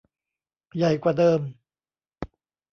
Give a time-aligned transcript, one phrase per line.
[0.77, 1.41] ใหญ่กว่าเดิม